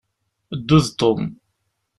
Ddu 0.59 0.79
d 0.85 0.87
Tom. 0.99 1.21